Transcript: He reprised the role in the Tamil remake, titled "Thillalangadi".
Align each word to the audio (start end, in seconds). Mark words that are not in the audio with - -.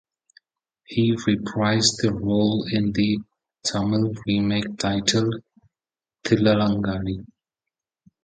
He 0.87 1.15
reprised 1.15 2.01
the 2.01 2.11
role 2.11 2.65
in 2.71 2.91
the 2.91 3.19
Tamil 3.63 4.15
remake, 4.25 4.75
titled 4.79 5.43
"Thillalangadi". 6.23 7.23